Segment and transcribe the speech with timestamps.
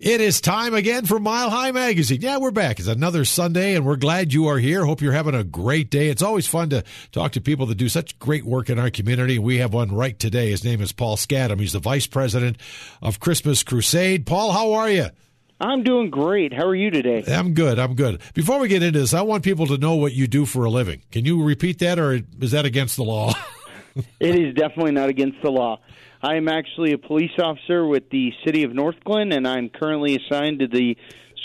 [0.00, 2.20] It is time again for Mile High Magazine.
[2.20, 2.78] Yeah, we're back.
[2.78, 4.84] It's another Sunday, and we're glad you are here.
[4.84, 6.08] Hope you're having a great day.
[6.08, 9.40] It's always fun to talk to people that do such great work in our community.
[9.40, 10.50] We have one right today.
[10.50, 11.58] His name is Paul Scadden.
[11.58, 12.58] He's the vice president
[13.02, 14.24] of Christmas Crusade.
[14.24, 15.08] Paul, how are you?
[15.60, 16.52] I'm doing great.
[16.52, 17.24] How are you today?
[17.26, 17.80] I'm good.
[17.80, 18.20] I'm good.
[18.34, 20.70] Before we get into this, I want people to know what you do for a
[20.70, 21.02] living.
[21.10, 23.34] Can you repeat that, or is that against the law?
[24.20, 25.80] it is definitely not against the law.
[26.22, 30.58] I am actually a police officer with the city of Northglenn, and I'm currently assigned
[30.60, 30.96] to the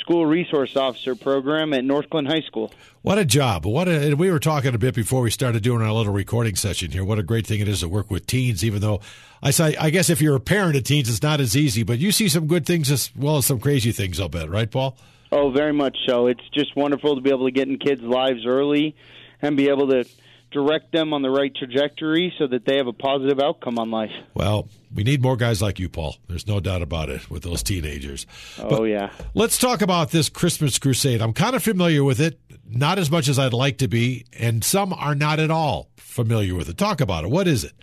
[0.02, 2.74] school resource officer program at Northglenn High School.
[3.04, 3.66] What a job!
[3.66, 6.92] What a, we were talking a bit before we started doing our little recording session
[6.92, 7.06] here.
[7.06, 8.64] What a great thing it is to work with teens.
[8.64, 9.02] Even though
[9.42, 11.84] I say, I guess if you're a parent of teens, it's not as easy.
[11.84, 14.20] But you see some good things as well as some crazy things.
[14.20, 14.98] I'll bet, right, Paul?
[15.32, 16.28] Oh, very much so.
[16.28, 18.96] It's just wonderful to be able to get in kids' lives early
[19.42, 20.06] and be able to
[20.54, 24.12] direct them on the right trajectory so that they have a positive outcome on life.
[24.34, 26.16] Well, we need more guys like you, Paul.
[26.28, 28.26] There's no doubt about it with those teenagers.
[28.60, 29.12] Oh, but yeah.
[29.34, 31.22] Let's talk about this Christmas crusade.
[31.22, 34.64] I'm kind of familiar with it, not as much as I'd like to be, and
[34.64, 36.78] some are not at all familiar with it.
[36.78, 37.32] Talk about it.
[37.32, 37.74] What is it?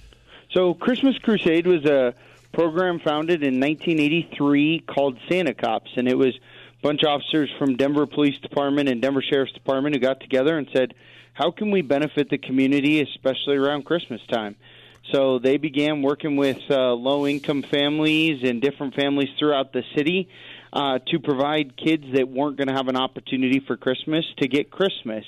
[0.52, 2.14] So, Christmas Crusade was a
[2.52, 7.76] program founded in 1983 called Santa Cops, and it was a bunch of officers from
[7.76, 10.94] Denver Police Department and Denver Sheriff's Department who got together and said,
[11.34, 14.56] how can we benefit the community, especially around Christmas time?
[15.12, 20.28] So they began working with uh, low income families and different families throughout the city
[20.72, 24.70] uh, to provide kids that weren't going to have an opportunity for Christmas to get
[24.70, 25.24] Christmas.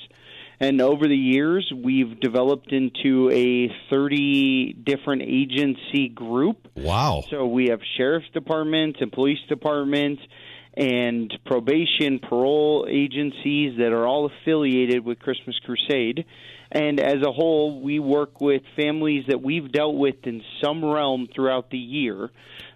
[0.59, 6.69] And over the years, we've developed into a 30 different agency group.
[6.75, 7.23] Wow.
[7.29, 10.21] So we have sheriff's departments and police departments
[10.75, 16.25] and probation, parole agencies that are all affiliated with Christmas Crusade.
[16.71, 21.27] And as a whole, we work with families that we've dealt with in some realm
[21.33, 22.31] throughout the year.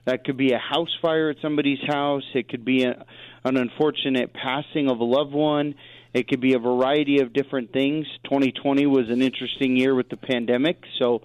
[0.06, 3.03] That could be a house fire at somebody's house, it could be a,
[3.44, 5.75] an unfortunate passing of a loved one.
[6.14, 8.08] It could be a variety of different things.
[8.23, 11.22] 2020 was an interesting year with the pandemic, so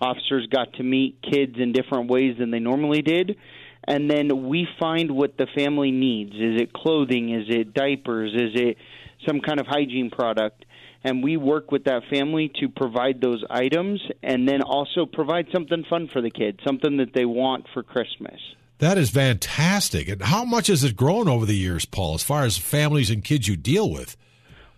[0.00, 3.36] officers got to meet kids in different ways than they normally did
[3.84, 6.32] and then we find what the family needs.
[6.32, 7.30] Is it clothing?
[7.30, 8.32] Is it diapers?
[8.32, 8.76] Is it
[9.26, 10.64] some kind of hygiene product?
[11.04, 15.84] And we work with that family to provide those items and then also provide something
[15.90, 18.40] fun for the kids, something that they want for Christmas.
[18.78, 20.08] That is fantastic.
[20.08, 23.24] And how much has it grown over the years, Paul, as far as families and
[23.24, 24.16] kids you deal with?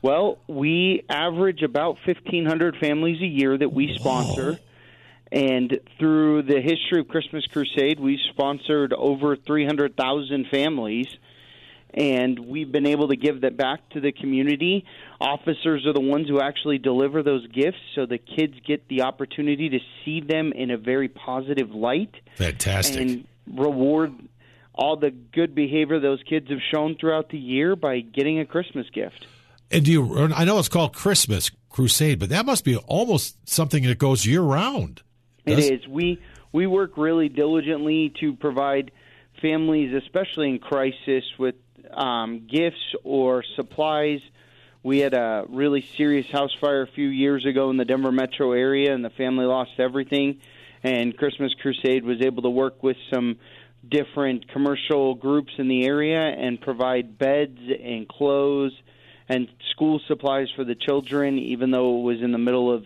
[0.00, 4.52] Well, we average about 1,500 families a year that we sponsor.
[4.52, 4.58] Whoa
[5.34, 11.08] and through the history of Christmas Crusade, we've sponsored over 300,000 families,
[11.92, 14.84] and we've been able to give that back to the community.
[15.20, 19.70] Officers are the ones who actually deliver those gifts, so the kids get the opportunity
[19.70, 22.14] to see them in a very positive light.
[22.36, 23.00] Fantastic.
[23.00, 24.12] And reward
[24.72, 28.88] all the good behavior those kids have shown throughout the year by getting a Christmas
[28.90, 29.26] gift.
[29.68, 30.32] And do you?
[30.32, 34.40] I know it's called Christmas Crusade, but that must be almost something that goes year
[34.40, 35.02] round.
[35.46, 35.88] It is.
[35.88, 36.20] We
[36.52, 38.92] we work really diligently to provide
[39.42, 41.56] families, especially in crisis, with
[41.90, 44.20] um, gifts or supplies.
[44.82, 48.52] We had a really serious house fire a few years ago in the Denver metro
[48.52, 50.40] area, and the family lost everything.
[50.82, 53.38] And Christmas Crusade was able to work with some
[53.88, 58.72] different commercial groups in the area and provide beds and clothes
[59.28, 62.84] and school supplies for the children, even though it was in the middle of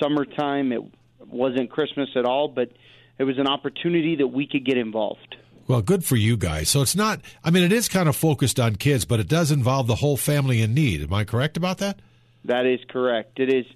[0.00, 0.72] summertime.
[0.72, 0.82] It
[1.30, 2.70] wasn't Christmas at all, but
[3.18, 5.36] it was an opportunity that we could get involved.
[5.68, 6.68] Well, good for you guys.
[6.68, 9.50] So it's not, I mean, it is kind of focused on kids, but it does
[9.50, 11.02] involve the whole family in need.
[11.02, 11.98] Am I correct about that?
[12.44, 13.40] That is correct.
[13.40, 13.66] It is,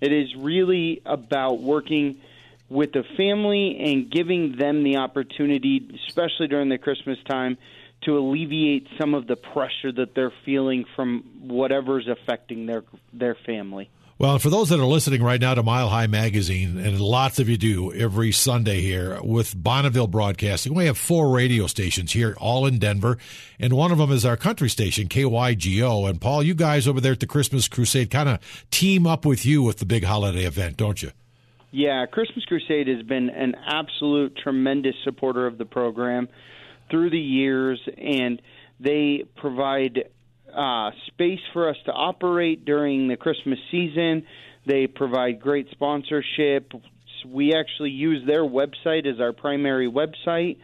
[0.00, 2.20] it is really about working
[2.68, 7.56] with the family and giving them the opportunity, especially during the Christmas time,
[8.02, 13.90] to alleviate some of the pressure that they're feeling from whatever's affecting their their family.
[14.20, 17.48] Well, for those that are listening right now to Mile High Magazine, and lots of
[17.48, 22.66] you do every Sunday here with Bonneville Broadcasting, we have four radio stations here, all
[22.66, 23.16] in Denver,
[23.60, 26.10] and one of them is our country station, KYGO.
[26.10, 28.40] And Paul, you guys over there at the Christmas Crusade kind of
[28.72, 31.12] team up with you with the big holiday event, don't you?
[31.70, 36.26] Yeah, Christmas Crusade has been an absolute tremendous supporter of the program
[36.90, 38.42] through the years, and
[38.80, 40.08] they provide
[40.54, 44.24] uh, space for us to operate during the Christmas season.
[44.66, 46.72] They provide great sponsorship.
[47.26, 50.58] We actually use their website as our primary website.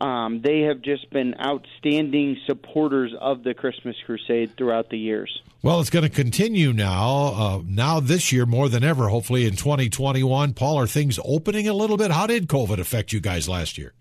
[0.00, 5.42] Um, they have just been outstanding supporters of the Christmas Crusade throughout the years.
[5.62, 7.34] Well, it's going to continue now.
[7.36, 9.08] Uh, now this year more than ever.
[9.08, 12.10] Hopefully in 2021, Paul, are things opening a little bit?
[12.10, 13.92] How did COVID affect you guys last year?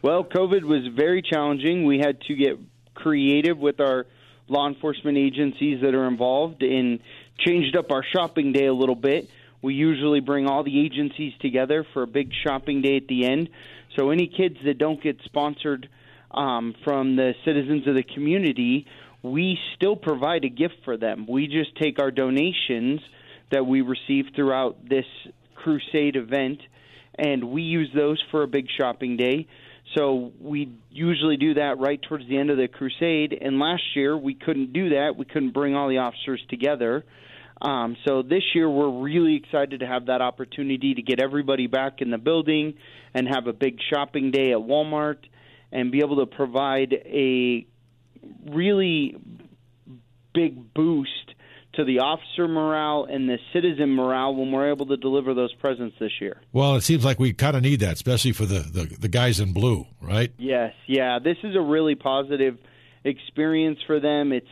[0.00, 1.84] Well, COVID was very challenging.
[1.84, 2.58] We had to get
[2.94, 4.06] creative with our
[4.48, 7.00] law enforcement agencies that are involved and
[7.38, 9.28] changed up our shopping day a little bit.
[9.62, 13.48] We usually bring all the agencies together for a big shopping day at the end.
[13.96, 15.88] So any kids that don't get sponsored
[16.30, 18.86] um, from the citizens of the community,
[19.22, 21.26] we still provide a gift for them.
[21.28, 23.00] We just take our donations
[23.50, 25.06] that we receive throughout this
[25.54, 26.60] crusade event
[27.18, 29.46] and we use those for a big shopping day.
[29.94, 33.36] So we usually do that right towards the end of the crusade.
[33.40, 35.16] And last year we couldn't do that.
[35.16, 37.04] We couldn't bring all the officers together.
[37.60, 42.00] Um, so this year we're really excited to have that opportunity to get everybody back
[42.00, 42.74] in the building
[43.14, 45.18] and have a big shopping day at Walmart
[45.72, 47.66] and be able to provide a
[48.46, 49.16] really
[50.34, 51.25] big boost
[51.76, 55.96] to the officer morale and the citizen morale when we're able to deliver those presents
[55.98, 56.40] this year.
[56.52, 59.40] Well, it seems like we kind of need that, especially for the, the, the guys
[59.40, 60.32] in blue, right?
[60.38, 61.18] Yes, yeah.
[61.18, 62.58] This is a really positive
[63.04, 64.32] experience for them.
[64.32, 64.48] It's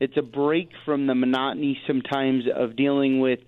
[0.00, 3.40] it's a break from the monotony sometimes of dealing with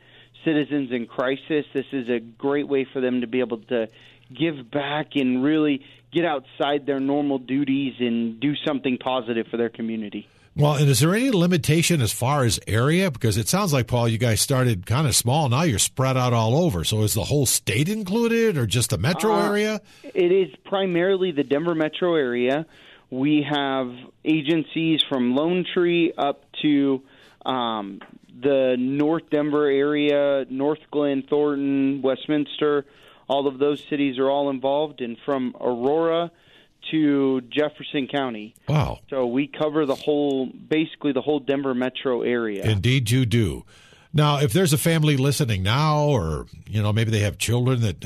[0.44, 1.64] citizens in crisis.
[1.72, 3.88] This is a great way for them to be able to
[4.36, 9.68] give back and really get outside their normal duties and do something positive for their
[9.68, 10.28] community.
[10.56, 13.10] Well, and is there any limitation as far as area?
[13.10, 15.48] Because it sounds like, Paul, you guys started kind of small.
[15.48, 16.82] Now you're spread out all over.
[16.84, 19.80] So is the whole state included or just the metro uh, area?
[20.02, 22.66] It is primarily the Denver metro area.
[23.10, 23.92] We have
[24.24, 27.02] agencies from Lone Tree up to
[27.46, 28.00] um,
[28.42, 32.86] the North Denver area, North Glen, Thornton, Westminster.
[33.28, 35.00] All of those cities are all involved.
[35.00, 36.32] And from Aurora
[36.90, 38.54] to Jefferson County.
[38.68, 39.00] Wow.
[39.08, 42.64] So we cover the whole, basically the whole Denver metro area.
[42.64, 43.64] Indeed, you do.
[44.12, 48.04] Now, if there's a family listening now, or, you know, maybe they have children that,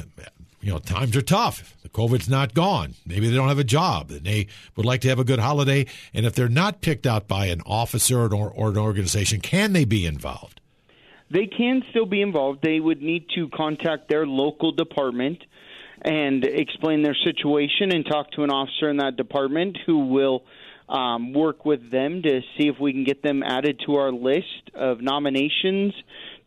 [0.61, 1.77] you know, times are tough.
[1.83, 2.95] The COVID's not gone.
[3.07, 5.87] Maybe they don't have a job and they would like to have a good holiday.
[6.13, 9.85] And if they're not picked out by an officer or, or an organization, can they
[9.85, 10.61] be involved?
[11.31, 12.61] They can still be involved.
[12.63, 15.43] They would need to contact their local department
[16.05, 20.45] and explain their situation and talk to an officer in that department who will
[20.89, 24.71] um, work with them to see if we can get them added to our list
[24.75, 25.95] of nominations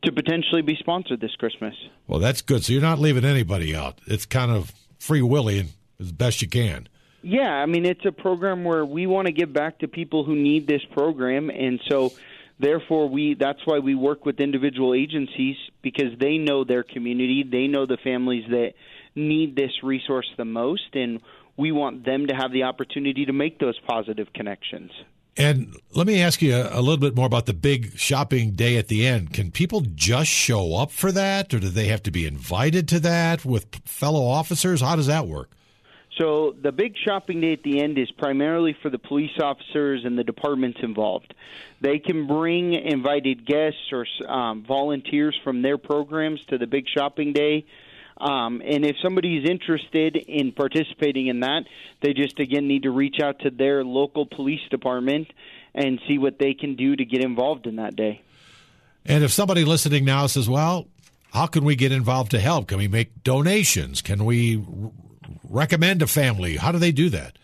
[0.04, 1.74] to potentially be sponsored this Christmas.
[2.07, 2.63] Well, that's good.
[2.63, 4.00] So you're not leaving anybody out.
[4.06, 5.68] It's kind of free willy
[6.00, 6.88] as best you can.
[7.24, 10.36] Yeah, I mean it's a program where we want to give back to people who
[10.36, 12.13] need this program, and so
[12.59, 17.68] therefore we that's why we work with individual agencies because they know their community, they
[17.68, 18.74] know the families that
[19.18, 21.19] need this resource the most, and
[21.58, 24.92] we want them to have the opportunity to make those positive connections.
[25.38, 28.78] And let me ask you a, a, little bit more about the big shopping day
[28.78, 29.34] at the end.
[29.34, 33.00] Can people just show up for that, or do they have to be invited to
[33.02, 34.81] that with fellow officers?
[34.81, 35.52] How does that work?
[36.18, 40.18] So, the big shopping day at the end is primarily for the police officers and
[40.18, 41.36] the departments involved.
[41.81, 47.34] They can bring invited guests or um, volunteers from their programs to the big shopping
[47.34, 47.68] day
[48.19, 51.64] um, and if somebody's interested in participating in that,
[52.02, 55.28] they just again need to reach out to their local police department
[55.74, 58.22] and see what they can do to get involved in that day.
[59.06, 60.88] And if somebody listening now says, "Well,
[61.34, 62.68] how can we get involved to help?
[62.68, 64.02] Can we make donations?
[64.02, 64.64] Can we
[65.44, 66.58] recommend a family?
[66.58, 67.38] How do they do that?"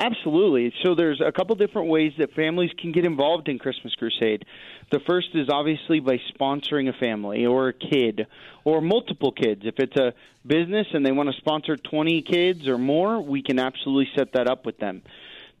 [0.00, 0.72] Absolutely.
[0.82, 4.46] So there's a couple different ways that families can get involved in Christmas Crusade.
[4.90, 8.26] The first is obviously by sponsoring a family or a kid
[8.64, 9.60] or multiple kids.
[9.64, 10.14] If it's a
[10.46, 14.48] business and they want to sponsor 20 kids or more, we can absolutely set that
[14.48, 15.02] up with them.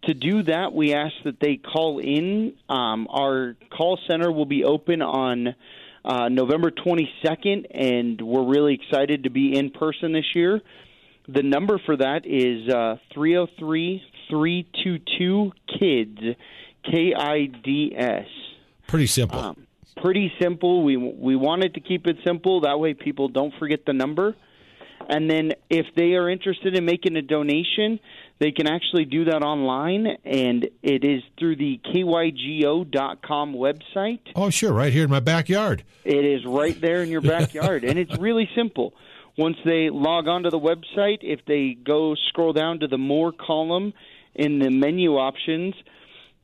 [0.04, 2.54] To do that, we ask that they call in.
[2.70, 5.54] Um, our call center will be open on
[6.02, 10.62] uh, November 22nd, and we're really excited to be in person this year.
[11.28, 16.36] The number for that is uh, 303 322 KIDS,
[16.84, 18.26] K I D S.
[18.86, 19.38] Pretty simple.
[19.38, 20.82] Um, pretty simple.
[20.82, 22.62] We we wanted to keep it simple.
[22.62, 24.34] That way, people don't forget the number.
[25.08, 27.98] And then, if they are interested in making a donation,
[28.38, 34.20] they can actually do that online, and it is through the kygo.com website.
[34.36, 35.84] Oh, sure, right here in my backyard.
[36.04, 38.94] It is right there in your backyard, and it's really simple.
[39.36, 43.92] Once they log onto the website, if they go scroll down to the more column
[44.34, 45.74] in the menu options,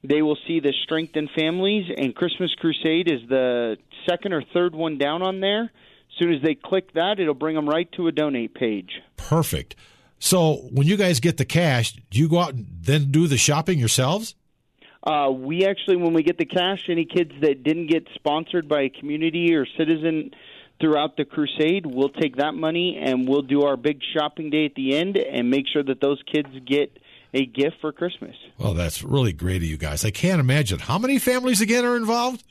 [0.02, 3.76] they will see the Strength Strengthen Families, and Christmas Crusade is the
[4.08, 5.64] second or third one down on there.
[5.64, 9.00] As soon as they click that, it'll bring them right to a donate page.
[9.16, 9.76] Perfect.
[10.18, 13.36] So when you guys get the cash, do you go out and then do the
[13.36, 14.34] shopping yourselves?
[15.02, 18.82] Uh, we actually, when we get the cash, any kids that didn't get sponsored by
[18.82, 20.30] a community or citizen
[20.80, 24.74] throughout the crusade, we'll take that money and we'll do our big shopping day at
[24.74, 26.96] the end and make sure that those kids get–
[27.34, 28.34] a gift for Christmas.
[28.58, 30.04] Well, that's really great of you guys.
[30.04, 32.44] I can't imagine how many families again are involved.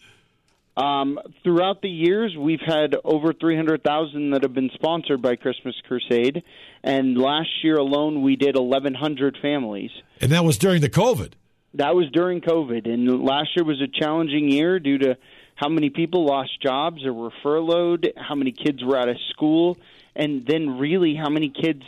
[0.77, 6.44] Um, throughout the years, we've had over 300,000 that have been sponsored by Christmas Crusade,
[6.84, 9.91] and last year alone, we did 1,100 families.
[10.20, 11.32] And that was during the COVID.
[11.75, 15.17] That was during COVID, and last year was a challenging year due to
[15.55, 19.77] how many people lost jobs or were furloughed, how many kids were out of school,
[20.15, 21.84] and then really how many kids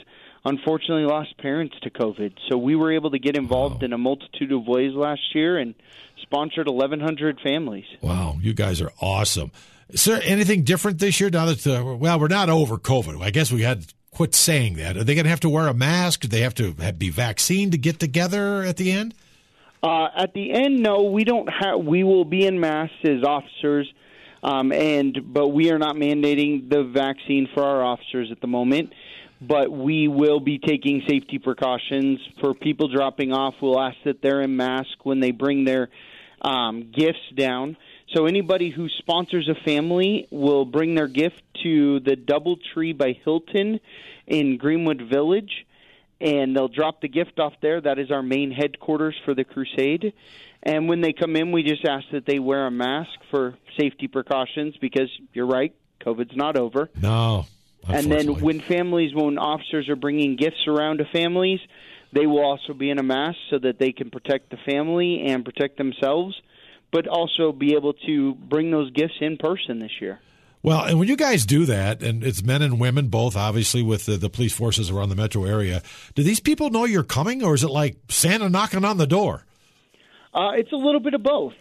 [0.48, 2.34] unfortunately lost parents to COVID.
[2.50, 3.86] So we were able to get involved wow.
[3.86, 5.76] in a multitude of ways last year and
[6.22, 7.86] sponsored 1,100 families.
[8.02, 9.52] Wow, you guys are awesome.
[9.90, 13.22] Is there anything different this year now that, uh, well, we're not over COVID.
[13.22, 14.98] I guess we had quit saying that.
[14.98, 16.22] Are they going to have to wear a mask?
[16.22, 19.14] Do they have to have, be vaccinated to get together at the end?
[19.84, 21.80] Uh, at the end, no, we don't have.
[21.86, 23.88] We will be in masks as officers,
[24.42, 28.92] um, and but we are not mandating the vaccine for our officers at the moment
[29.40, 33.56] but we will be taking safety precautions for people dropping off.
[33.62, 35.90] We'll ask that they're in mask when they bring their
[36.42, 37.78] um, gifts down.
[38.16, 43.80] So anybody who sponsors a family will bring their gift to the DoubleTree by Hilton
[44.26, 45.66] in Greenwood Village,
[46.22, 47.82] and they'll drop the gift off there.
[47.82, 50.14] That is our main headquarters for the crusade.
[50.64, 54.08] And when they come in, we just ask that they wear a mask for safety
[54.08, 56.90] precautions because you're right, COVID's not over.
[57.02, 57.46] No.
[57.88, 61.60] And then when families, when officers are bringing gifts around to families,
[62.14, 65.46] they will also be in a mask so that they can protect the family and
[65.46, 66.40] protect themselves,
[66.92, 70.20] but also be able to bring those gifts in person this year.
[70.64, 74.06] Well, and when you guys do that, and it's men and women both, obviously, with
[74.06, 75.82] the, the police forces around the metro area,
[76.16, 79.46] do these people know you're coming, or is it like Santa knocking on the door?
[80.34, 81.54] Uh, it's a little bit of both.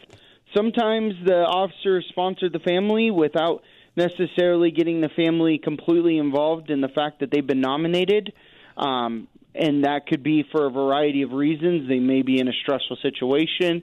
[0.56, 3.62] Sometimes the officer sponsored the family without
[3.96, 8.32] necessarily getting the family completely involved in the fact that they've been nominated.
[8.76, 11.88] Um, and that could be for a variety of reasons.
[11.88, 13.82] They may be in a stressful situation,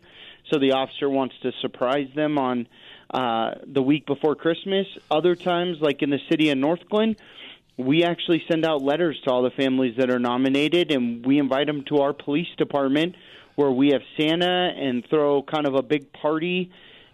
[0.52, 2.68] so the officer wants to surprise them on
[3.12, 4.86] uh, the week before Christmas.
[5.10, 7.18] Other times, like in the city of Northglenn,
[7.76, 11.66] we actually send out letters to all the families that are nominated, and we invite
[11.66, 13.16] them to our police department
[13.56, 16.72] where we have Santa and throw kind of a big party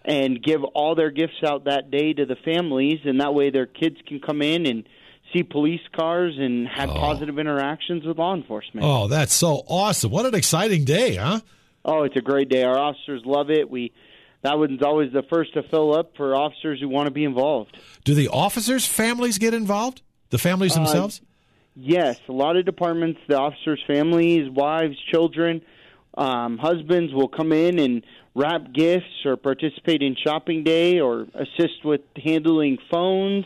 [0.10, 3.68] and give all their gifts out that day to the families, and that way their
[3.68, 4.90] kids can come in and
[5.32, 6.96] see police cars and have oh.
[6.96, 8.84] positive interactions with law enforcement.
[8.86, 10.10] Oh, that's so awesome!
[10.10, 11.42] What an exciting day, huh?
[11.86, 12.64] Oh, it's a great day.
[12.64, 13.70] Our officers love it.
[13.70, 13.94] We
[14.42, 17.78] that one's always the first to fill up for officers who want to be involved.
[18.04, 20.02] Do the officers' families get involved?
[20.32, 21.22] The families uh, themselves?
[21.22, 21.26] Uh,
[21.76, 25.62] yes, a lot of departments, the officers' families, wives, children,
[26.20, 31.86] um, husbands will come in and wrap gifts or participate in shopping day or assist
[31.86, 33.46] with handling phones,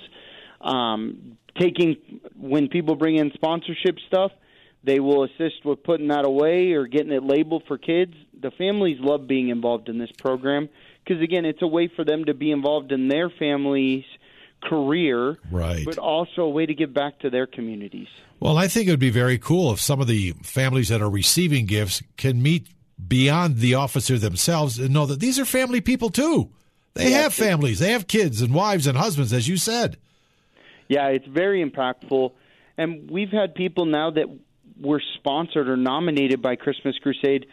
[0.60, 1.98] um, taking
[2.36, 4.32] when people bring in sponsorship stuff.
[4.84, 8.15] They will assist with putting that away or getting it labeled for kids.
[8.42, 10.68] The families love being involved in this program
[11.06, 14.03] because, again, it's a way for them to be involved in their families'
[14.70, 15.86] career, right.
[15.86, 18.08] but also a way to give back to their communities.
[18.39, 21.10] Well, I think it would be very cool if some of the families that are
[21.10, 22.67] receiving gifts can meet
[23.08, 26.50] beyond the officer themselves and know that these are family people too.
[26.93, 29.98] They yeah, have families, they have kids and wives and husbands, as you said.
[30.88, 32.32] Yeah, it's very impactful.
[32.77, 34.27] And we've had people now that
[34.79, 37.48] were sponsored or nominated by Christmas Crusade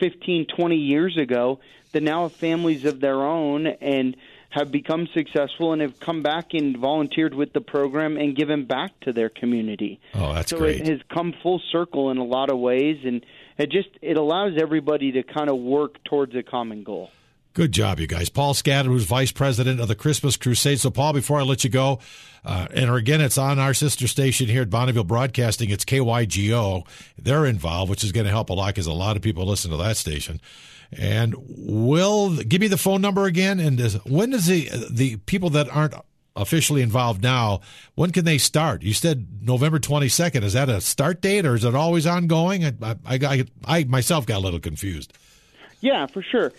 [0.00, 1.60] 15, 20 years ago
[1.92, 4.16] that now have families of their own and
[4.52, 8.90] have become successful and have come back and volunteered with the program and given back
[9.00, 9.98] to their community.
[10.14, 10.82] Oh, that's so great.
[10.82, 13.24] it has come full circle in a lot of ways and
[13.56, 17.10] it just it allows everybody to kind of work towards a common goal.
[17.54, 18.28] Good job, you guys.
[18.28, 20.80] Paul Scadden, who's vice president of the Christmas Crusade.
[20.80, 21.98] So, Paul, before I let you go,
[22.46, 25.68] uh, and again, it's on our sister station here at Bonneville Broadcasting.
[25.68, 26.86] It's KYGO.
[27.18, 29.70] They're involved, which is going to help a lot because a lot of people listen
[29.70, 30.40] to that station.
[30.98, 33.60] And will give me the phone number again.
[33.60, 35.94] And when does the the people that aren't
[36.36, 37.60] officially involved now,
[37.94, 38.82] when can they start?
[38.82, 40.42] You said November 22nd.
[40.42, 42.64] Is that a start date or is it always ongoing?
[42.64, 45.12] I, I, I, I myself got a little confused.
[45.80, 46.52] Yeah, for sure.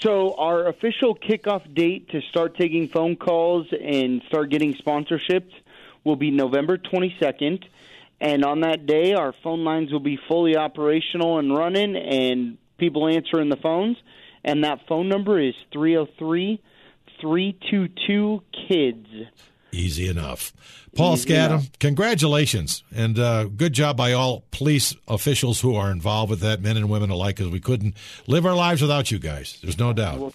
[0.00, 5.52] So, our official kickoff date to start taking phone calls and start getting sponsorships
[6.04, 7.64] will be November 22nd.
[8.18, 13.06] And on that day, our phone lines will be fully operational and running, and people
[13.06, 13.96] answering the phones.
[14.42, 16.60] And that phone number is 303
[17.20, 19.26] 322 KIDS.
[19.72, 20.52] Easy enough.
[20.96, 22.82] Paul Scadden, congratulations.
[22.92, 26.90] And uh, good job by all police officials who are involved with that, men and
[26.90, 27.94] women alike, because we couldn't
[28.26, 29.58] live our lives without you guys.
[29.62, 30.18] There's no doubt.
[30.18, 30.34] Well,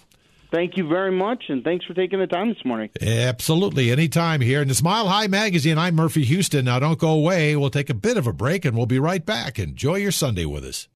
[0.50, 2.88] thank you very much, and thanks for taking the time this morning.
[3.02, 3.90] Absolutely.
[3.90, 4.62] Anytime here.
[4.62, 6.64] In the Smile High Magazine, I'm Murphy Houston.
[6.64, 7.54] Now, don't go away.
[7.56, 9.58] We'll take a bit of a break, and we'll be right back.
[9.58, 10.88] Enjoy your Sunday with us.